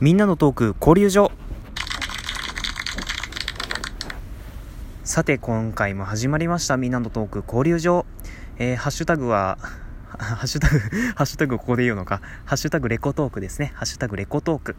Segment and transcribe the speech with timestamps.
[0.00, 1.30] みんなのトーク交流所。
[5.04, 6.78] さて今回も始まりました。
[6.78, 8.06] みんなのトーク交流所、
[8.58, 9.58] えー、ハッシュタグは
[10.08, 10.78] ハッシュタグ
[11.16, 12.22] ハッシュタグここで言うのか。
[12.46, 13.72] ハッシュタグレコトークですね。
[13.74, 14.76] ハッシュタグレコトーク、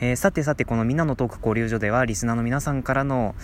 [0.00, 3.36] えー、さてさてこのみんなのトーク交流所ではリスナーの皆さんからの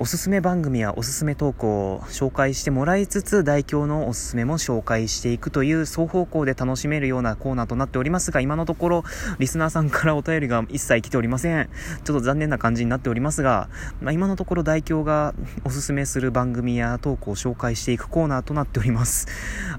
[0.00, 9.04] おすすめ番組やおすすめ投稿を紹介してもらいつつ、代表のおすすめも紹介していくという双方向で楽しめるようなコーナーとなっておりますが、今のところ、
[9.40, 11.68] リスナーさんからお便りが一切来ておりません。
[12.04, 13.68] ちょっと残念な感じになっておりますが、
[14.00, 15.34] まあ、今のところ代表が
[15.64, 19.26] おすすめする番組や投稿を紹介していくコーナーとなっております。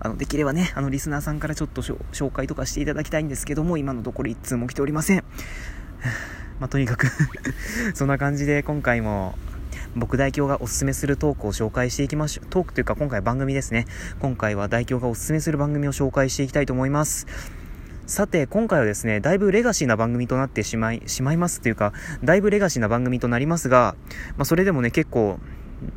[0.01, 5.23] あの、できればね、あの、リスナーさんからちょっと紹介とかしていただきたいんですけども、今のところ一通も来ておりません。
[6.59, 7.07] まあ、とにかく
[7.95, 9.38] そんな感じで今回も
[9.95, 12.45] 僕代表がおすすめするトークを紹介していきましょう。
[12.49, 13.85] トークというか今回番組ですね。
[14.20, 17.27] 今回は代表がおすすめする番組を紹介していきたいと思います。
[18.09, 23.95] さて、今回はですね、だいぶレガシーな番組となってしまい、しまいますというか、だいぶレガシーな番組となりますが、
[24.36, 25.39] まあ、それでもね、結構、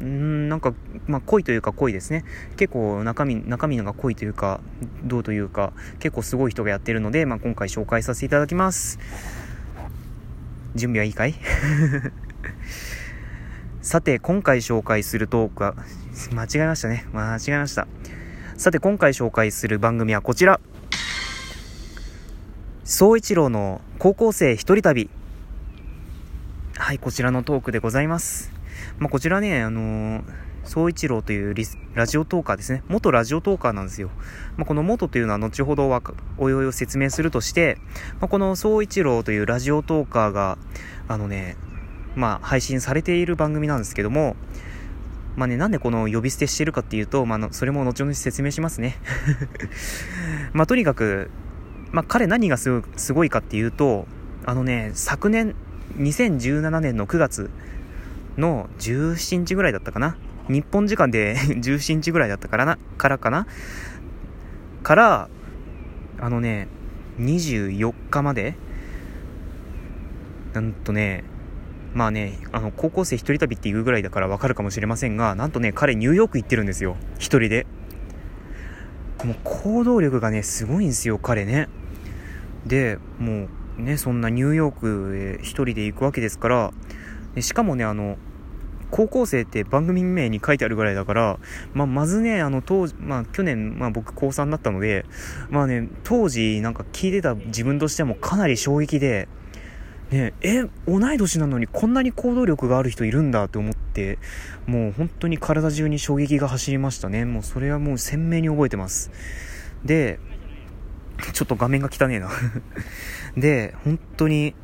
[0.02, 0.74] んなんか、
[1.06, 2.24] まあ、濃いというか濃いですね。
[2.58, 4.60] 結構中身、中身のが濃いというか、
[5.04, 8.98] どうというか、結構すごい人がやってるので、まあ、今回紹介させていただきます。
[10.74, 11.34] 準備はいいかい？
[13.82, 15.74] さて、今回紹介するトークは、
[16.32, 17.04] 間違えましたね。
[17.12, 17.88] 間違えました。
[18.56, 20.60] さて、今回紹介する番組はこちら。
[22.84, 25.10] 総一郎の高校生一人旅。
[26.76, 28.52] はい、こちらのトークでございます。
[29.00, 30.22] まあ、こちらね、あのー、
[30.62, 31.54] 総一郎という
[31.94, 32.84] ラジオトーカーですね。
[32.86, 34.10] 元ラジオトーカーなんですよ。
[34.56, 36.00] まあ、この元というのは後ほどは
[36.38, 37.78] おいおいを説明するとして、
[38.20, 40.56] まあ、この総一郎というラジオトーカーが、
[41.08, 41.56] あのね、
[42.14, 44.36] まあ、配信されている番組なんですけども、
[45.36, 48.96] まあね、なんでこの呼び捨てしてるかっていうと、まあ、それも後々説明しますね。
[50.52, 51.30] まあ、とにかく、
[51.90, 52.80] まあ、彼何がす
[53.12, 54.06] ごいかっていうと、
[54.44, 55.54] あのね、昨年、
[55.98, 57.50] 2017年の9月
[58.36, 60.16] の17日ぐらいだったかな。
[60.48, 63.46] 日本時間で 17日ぐらいだったからな、からかな。
[64.82, 65.28] から、
[66.18, 66.68] あのね、
[67.20, 68.56] 24日まで、
[70.52, 71.24] なんとね、
[71.94, 76.96] まあね、あの、高校生一人旅っていうぐらいだからわかるかもしれませんが、なんとね、彼ニューヨーク行ってるんですよ。
[77.18, 77.66] 一人で。
[79.24, 81.68] もう行動力がね、すごいんですよ、彼ね。
[82.66, 83.48] で、も
[83.78, 86.72] うね、そんなニューヨークへ一人で行くわけですから、
[87.34, 88.16] でしかもね、あの、
[88.90, 91.38] 高校生って番組名に書いてあるぐらいだから、
[91.72, 95.06] まあ、まずね、あの、当時、まあ、去年、まあ、僕高3だったので、
[95.48, 99.28] まあね、当時、なんか聞いてた自分としてもかなり衝撃で、
[100.12, 104.18] ねえ、同い年なのにこんなに行動力がある人いるんだって思って、
[104.66, 107.24] もう本当に体中に衝撃が走りましたね。
[107.24, 109.10] もうそれはもう鮮明に覚えてます。
[109.86, 110.18] で、
[111.32, 112.30] ちょっと画面が汚ねえな
[113.40, 114.54] で、本当に、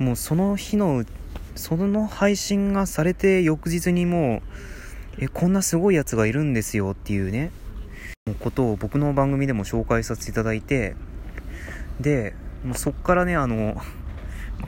[0.00, 1.04] もうその日の、
[1.54, 4.42] その配信がされて翌日にも
[5.20, 7.52] う、え、こんなすごいやつがいるんですよっていうね、
[8.40, 10.96] ことを僕の番組でも紹介させていただいて、
[12.00, 12.34] で、
[12.64, 13.80] もうそっからね、あの、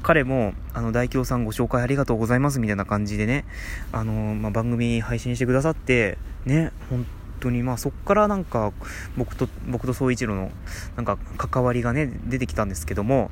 [0.02, 3.44] 彼も、あの、大京さんご紹介ありがとうございますみたいな感じでね、
[3.92, 7.06] あの、まあ、番組配信してくださって、ね、本
[7.40, 8.72] 当に、まあ、そっからなんか、
[9.16, 10.50] 僕と、僕と総一郎の、
[10.96, 13.30] なんか、関わりがね、出てきたんですけども、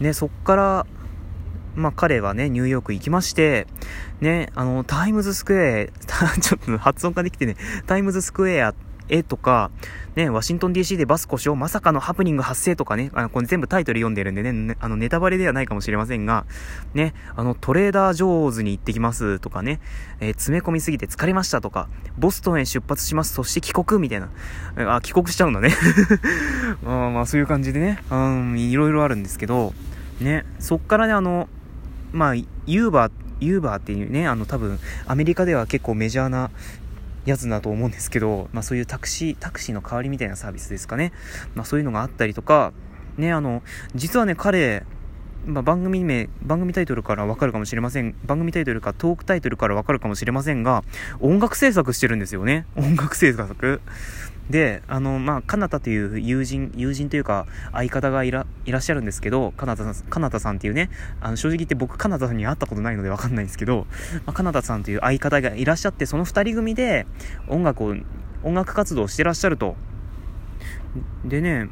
[0.00, 0.86] ね、そっから、
[1.78, 3.68] まあ彼はね、ニューヨーク行きまして、
[4.20, 5.92] ね、あの、タイムズスクエ
[6.26, 8.74] ア、 ちょっと発音ができてね、タイムズスクエア
[9.08, 9.70] 絵とか、
[10.16, 16.46] ね、ワシントン DC でバス故障、まさかのハプニング発生とかね、あの、これ全部タイトル読んでるんでね、あの、ネタバレではないかもしれませんが、
[16.94, 19.80] ね、あの、トレーダー上手に行ってきますとかね、
[20.20, 21.88] えー、詰め込みすぎて疲れましたとか、
[22.18, 24.28] ボストンへ出発します、そして帰国みたいな。
[24.96, 25.70] あ、帰国しちゃうんだね
[26.84, 29.72] あまあ、そういう感じでね、うん、いろいろあるんですけど、
[30.20, 31.48] ね、そっからね、あの、
[32.12, 36.50] まあ、ユーバー、ユーバーっていうね、あの多分アメリカでは結構メジャーな
[37.28, 41.12] やつだと思うんですけど、まあ、そういうタクシー、タクシーの代わりみたいなサービスですかね。
[41.54, 42.72] まあ、そういうのがあったりとか、
[43.16, 43.62] ね、あの、
[43.94, 44.84] 実はね、彼、
[45.46, 48.14] まあ、番組名、番組タイトルからわかるかもしれません。
[48.24, 50.84] 番組タイトルかトークタイトルからわかるかもしれませんが、
[51.20, 52.66] 音楽制作してるんですよね。
[52.76, 53.80] 音楽制作。
[54.50, 60.90] で、あの、まあ、かなたという友人、友人というか、相方がいら、いらっしゃるんですけど、かなたさん、かなたさんっていうね、
[61.20, 63.86] あの、正直言って僕、かなたさんに会ったことないのでわかんないんですけど、
[64.24, 67.06] まあ、かなたさんという相方がいらっしゃって、その二人組で、
[67.48, 67.94] 音楽を、
[68.42, 69.76] 音楽活動をしてらっしゃると。
[71.24, 71.68] でね、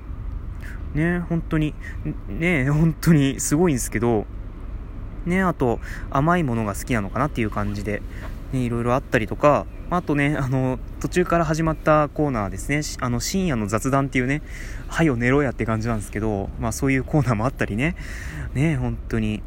[0.94, 1.74] ね、本当に、
[2.28, 4.26] ね、本当にすごいんですけど、
[5.24, 5.80] ね、あと、
[6.10, 8.02] 甘いものが好きなのかなっていう感じで、
[8.52, 14.42] ね、いろいろあったりとか、あとね、あの、途中から始まったコーナーですね、あの、深夜の雑談っていうね、
[14.88, 17.96] はよ寝ろやって感じなんですけど、まあそういうコーナーもあったりね、
[18.54, 19.42] ね、本当に。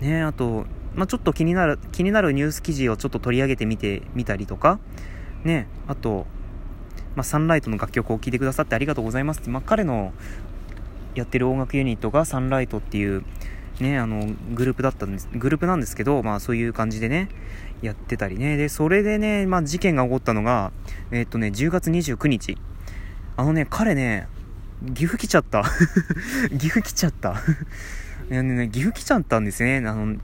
[0.00, 4.78] ね、あと、まあちょっと気になる、気になるニュース記事をちょっと取り上げてみてみたりとか、
[5.44, 6.26] ね、あと、
[7.16, 10.12] まあ、サンライトの楽曲を聴いてくださってありがとうございますって、まあ、彼の
[11.14, 13.24] やってる音楽ユニットがサンライトっていう、
[13.80, 17.28] ね、あの、グループだったんです、グループなんですけど、まあそういう感じでね、
[17.82, 18.56] やってたりね。
[18.56, 20.72] で、それでね、まあ事件が起こったのが、
[21.10, 22.56] え、っとね、10月29日。
[23.36, 24.28] あのね、彼ね、
[24.94, 25.62] 岐阜来ちゃった。
[26.58, 27.34] 岐阜来ちゃった。
[28.30, 29.78] いやね、岐阜来ちゃったんですね。
[29.78, 30.16] あの、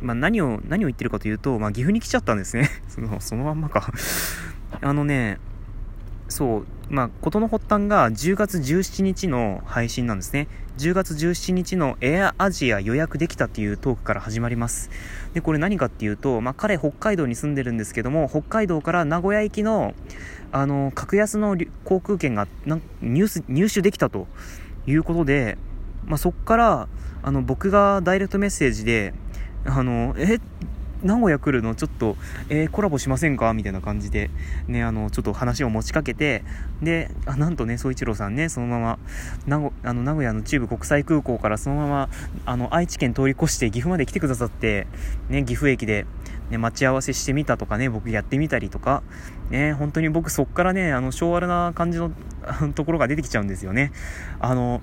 [0.00, 2.68] まあ、何を、何を言ってるかというと、まあ、岐阜に来ちゃったんですね。
[2.88, 3.92] その、そのまんまか
[4.80, 5.38] あのね、
[6.28, 10.48] そう、まあ、事の発端が10月17日の配信なんですね。
[10.78, 14.90] 10月17日のエアアジア予約できたっていうトークから始まります。
[15.34, 19.94] で、これ何かっていうと、まあ、彼北海道に住んでるんですけども、北海道から名古屋行きの、
[20.50, 22.48] あの、格安の航空券が
[23.00, 24.26] 入手できたと
[24.86, 25.58] いうことで、
[26.06, 26.88] まあ、そっから、
[27.22, 29.14] あの、僕がダイレクトメッセージで、
[29.64, 30.40] あの、え、
[31.04, 32.16] 名古屋来るのちょっと、
[32.48, 33.52] えー、コラボしませんか？
[33.52, 34.30] みたいな感じで、
[34.66, 36.42] ね、あの、ちょっと話を持ちかけて、
[36.82, 38.98] で、あなんとね、総一郎さんね、そのまま、
[39.46, 42.08] 名古あの名古屋の中部国際空港からそのまま、
[42.46, 44.86] あの、愛知県通り越して岐阜まで来てくださって、
[45.28, 46.06] ね、岐阜駅で、
[46.50, 49.02] ね、待ち合わせしてみたとかね、僕やってみたりとか、
[49.50, 52.10] ね、本当に僕そっからね、あの、昭和な感じの
[52.74, 53.92] ところが出てきちゃうんですよね。
[54.40, 54.80] あの、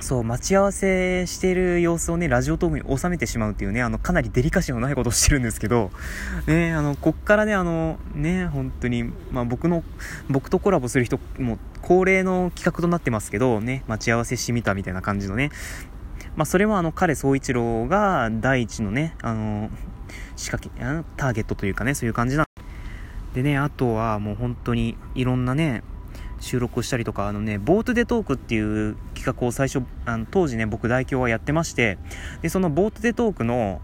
[0.00, 5.90] そう、待ち合わせしてる様子をね、ラジオトークに収めてしまうっていうね、あの、かなりデリカシーのないことをしてるんですけど、
[6.46, 9.84] ね、あの、こっからね、あの、ね、本当に、まあ僕の、
[10.30, 15.50] 僕とコラボする人、も恒例の企画となってますけど、ね、待ち合わせしてみたみたいな感じのね、
[16.34, 19.70] まあそれはあの、彼総一郎が第一のね、あの、
[20.36, 20.82] 仕掛け、
[21.16, 22.46] ターゲットというかね、そういう感じなん
[23.34, 25.82] でね、あとはもう本当にいろんなね、
[26.40, 31.98] 収録をしたりとか、あのね、ボートでトークっていう企画を最初、あの当時ね、僕代表はやってまして、
[32.42, 33.80] で、そのボートでトークの、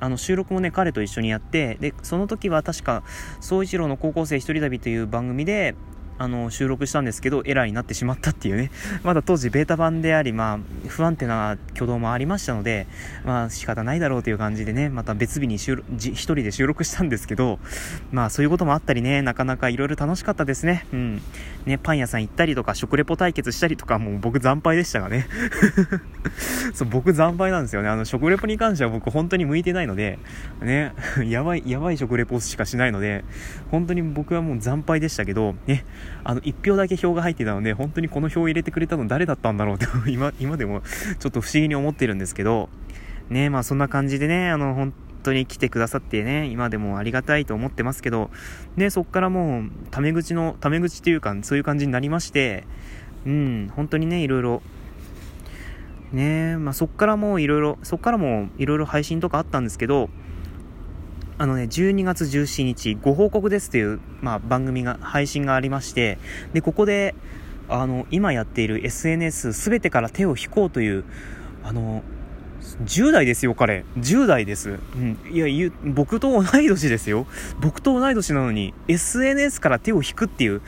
[0.00, 3.02] あの収録もね、彼と一緒にやって、で、その時は確か、
[3.40, 5.74] 総一郎の高校生一人旅という番組で、
[6.20, 8.70] あの、収録したんですけど、エラーになってしまったっていうね。
[9.04, 12.86] まだ当時ベータ版であり、まあ、不安定な挙動もありましたので、
[13.24, 17.58] まあ、仕方ないだろうという感じでね、また別日に収録、一人で収録したんですけど、
[18.12, 20.84] まあ、そういうこともあったりね、なかなかいろいろ楽しかったですね。
[20.92, 21.22] うん。
[21.64, 25.26] ね、パン屋さん行ったりとか、食レポ対決したりとか、もう僕惨敗でしたがね。
[26.74, 27.88] そう、僕惨敗なんですよね。
[27.88, 30.18] あの、食レポに関しては僕本当に向いてないので、
[30.60, 30.92] ね、
[31.26, 33.24] やばい、やばい食レポしかしないので、
[33.70, 35.84] 本当に僕はもう惨敗でしたけど、ね、
[36.24, 40.82] あの、1票だけ票が入ってたので、本当にこの票を入れてくれたの誰だったんだろうって 今、今でも
[41.18, 42.68] ちょっと不思議に思ってるんですけど、
[43.28, 44.92] ね、まあそんな感じでね、あの、本
[45.22, 48.30] 当に来てくださってね、今でもありがたいと思ってますけど、
[48.76, 52.64] ね、そっからもう、タメ口の、タメ口っていうか、そういう感じになりまして、
[53.26, 54.62] うん、本当にね、いろいろ、
[56.12, 60.10] ねまあそっからもういろいろ、そっからもいろいろ配信とかあったんですけど、
[61.40, 66.18] あのね、12月17日、ご報告ですという、まあ、番組が、配信がありまして、
[66.52, 67.14] で、ここで、
[67.66, 71.04] あの、今やっている SNS すべてから手を引こうという、
[71.64, 72.02] あの、
[72.84, 73.86] 10代ですよ、彼。
[73.96, 74.80] 10代です。
[74.94, 75.18] うん。
[75.30, 77.26] いや、僕と同い年ですよ。
[77.62, 80.60] 僕と同い年なのに、SNS から手を引くっていう、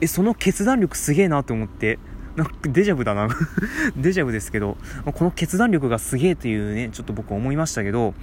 [0.00, 1.98] え、その決断力すげえなと思って、
[2.36, 3.28] なんかデジャブだな
[3.96, 8.14] デジャブですけど、この決断力がすげえというね、ちょっと僕思いましたけど、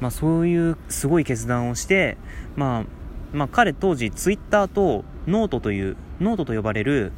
[0.00, 2.16] まあそういうすごい決断をして、
[2.56, 7.12] まあ、まあ彼当時ツイッターとノートという、ノートと呼ばれる、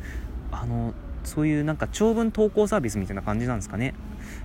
[0.51, 3.95] あの、そういうなんか長文投稿サービスみたいな感じなんですかね。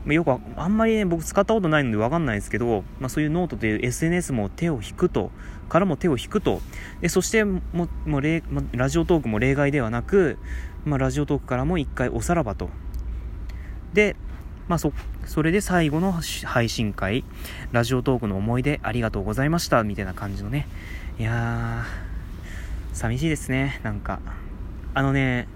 [0.05, 5.31] まあ、よくあんまりね、僕使ったことないのでわかんないですけど、まあそういうノートという SNS も手を引くと、
[5.69, 6.61] からも手を引くと、
[7.01, 7.61] でそしても、
[8.05, 10.37] もう例、ま Radiotalk も例外ではなく、
[10.85, 12.69] まあ、 Radiotalk からも一回おさらばと。
[13.93, 14.15] で、
[14.67, 14.91] まあそ、
[15.25, 17.23] それで最後の配信会、
[17.71, 20.67] ラジオトークの思い出ありがとうございました、みたいな感じのね。
[21.17, 24.19] いやー、寂しいですね、なんか。
[24.93, 25.47] あのね、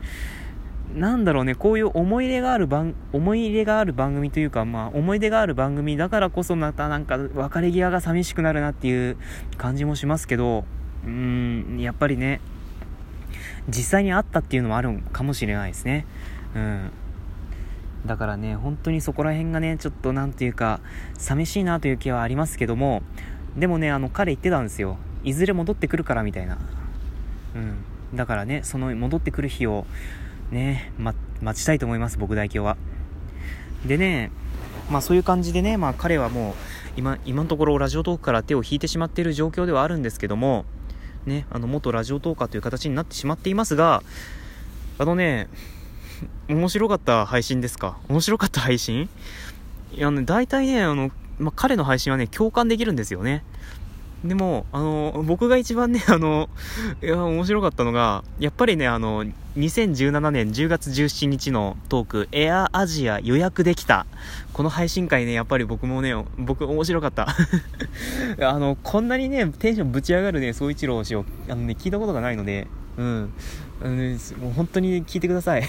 [0.96, 9.18] なんだろうね、こういう思い入れがある番、思い入れがある番組というか、まあ、思い出がある番組だからこそまたなんか別れ際が寂しくなるなっていう
[9.58, 10.66] 感じもしますけど、
[11.06, 12.42] うん、やっぱりね、
[13.68, 16.06] 実際にあったっていうのもあるかもしれないですね。
[16.56, 16.92] うん。
[18.06, 20.80] だからね、本当にそこら辺がね、ちょっとなんていうか、
[21.18, 23.04] 寂しいなという気はありますけども、
[23.58, 24.98] でもね、あの、彼言ってたんですよ。
[25.24, 26.58] いずれ戻ってくるからみたいな。
[27.56, 28.16] うん。
[28.16, 29.86] だからね、その戻ってくる日を、
[30.52, 32.78] ね、ま、待ちたいと思います、僕代表は。
[33.86, 34.32] でね、
[34.90, 36.54] まあそういう感じでね、まあ彼はもう、
[36.98, 40.66] 今、今のところラジオトークから手を引いてしまっている状況ではあるんですけども、
[41.26, 44.02] ね、あの、元ラジオトーカーという形になってしまっていますが、
[44.98, 45.48] あのね、
[46.48, 47.98] 面白かった配信ですか？
[48.08, 49.10] 面白かった配信？
[49.94, 53.44] いやね、大体ね、あの、まあ、彼の配信はね、共感できるんですよね。
[54.24, 56.50] でも、あの、僕が一番ね、 あの、
[57.02, 59.26] いや、面白かったのが、やっぱりね、あの、
[59.58, 64.06] 2017年10月17日のトーク、エアアジア予約できた。
[64.54, 67.28] この配信会ね、やっぱり僕もね、僕面白かった。
[68.42, 73.34] あの、こんなにね、テンションぶち上がるね、総一郎氏を、あのね、聞いたことがないので、うん。
[73.80, 75.64] あのね、もう本当に聞いてください。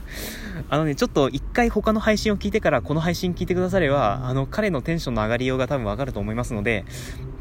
[0.68, 6.84] あのね、ちょっと一回他の配信を聞いてからこの配信聞いてくだされば、あの、彼のテンションの上がりようが多分わかると思いますので、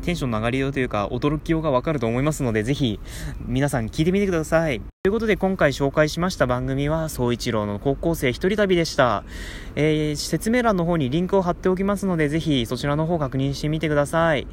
[0.04, 3.00] テンションの上がりようというか、驚きようがわかると思いますので、ぜひ、
[3.46, 4.80] 皆さん聞いてみてください。
[4.80, 9.24] ということで、今回紹介しました番組は、総一郎の高校生一人旅でした。
[9.76, 14.48] えー、説明欄の方にリンクを貼っておきますので、ぜひそちらの方確認してみてください。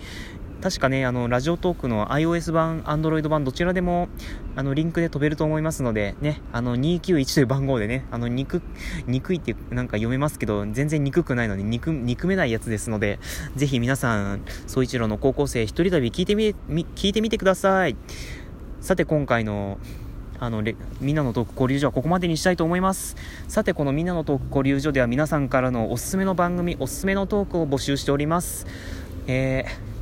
[0.63, 4.09] 確かね、あの、ラジオトークの iOS 版、Android 版、どちらでも、
[4.57, 8.63] あの、リンクで飛べると思いますので、ね、あの、291という番号でね、あの、憎、
[9.07, 13.19] 憎いってなんか読めますけど、全然憎くないので、憎、憎めないやつですので、
[13.57, 16.55] ぜひ皆さん、総一郎の高校生一人旅聞いてみ、
[16.95, 17.97] 聞いてみてください。
[18.81, 19.79] さて、今回の、
[20.41, 20.63] あの、
[21.01, 23.17] みんなのトーク交流所はここまでにしたいと思います。
[23.49, 28.67] さて、このみんなのトーク交流所では皆さんからのおすすめの番組、おすすめのトークを募集しております。
[29.27, 29.94] えー、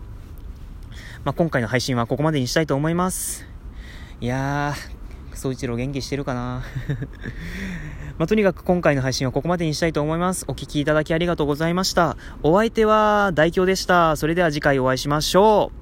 [1.24, 3.46] まあ、今回の配信はここまでにしたいと思います。
[4.20, 4.99] いやー、
[5.40, 6.62] 総一郎元気してるかな？
[8.18, 10.44] まあ、とにかく今回の配信はここまでにしたいと思います。
[10.46, 12.16] お聴きいただきありがとうございました。
[12.42, 14.16] お相手は大京でした。
[14.16, 15.79] それでは次回お会いしましょう。